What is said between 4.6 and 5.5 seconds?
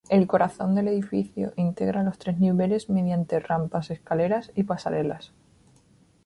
pasarelas.